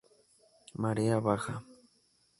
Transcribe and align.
Marea 0.81 1.19
baja. 1.25 1.55